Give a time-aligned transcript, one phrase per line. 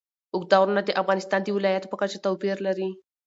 [0.33, 2.89] اوږده غرونه د افغانستان د ولایاتو په کچه توپیر لري.